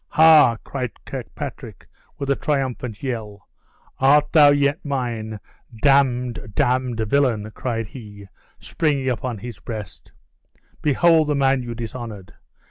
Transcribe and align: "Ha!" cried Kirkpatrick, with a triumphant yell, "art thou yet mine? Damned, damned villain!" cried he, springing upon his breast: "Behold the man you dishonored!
"Ha!" 0.07 0.57
cried 0.63 0.91
Kirkpatrick, 1.05 1.87
with 2.17 2.31
a 2.31 2.35
triumphant 2.35 3.03
yell, 3.03 3.47
"art 3.99 4.31
thou 4.31 4.49
yet 4.49 4.83
mine? 4.83 5.39
Damned, 5.79 6.39
damned 6.55 6.99
villain!" 7.01 7.51
cried 7.51 7.85
he, 7.85 8.25
springing 8.57 9.09
upon 9.09 9.37
his 9.37 9.59
breast: 9.59 10.11
"Behold 10.81 11.27
the 11.27 11.35
man 11.35 11.61
you 11.61 11.75
dishonored! 11.75 12.33